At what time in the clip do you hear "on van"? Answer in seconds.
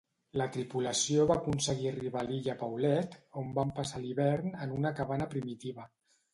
3.43-3.77